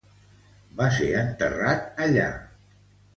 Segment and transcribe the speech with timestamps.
[0.79, 2.27] Va ser enterrat allà.